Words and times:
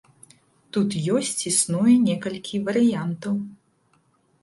Тут 0.77 0.89
ёсць 1.17 1.35
існуе 1.53 1.95
некалькі 2.09 2.65
варыянтаў. 2.71 3.41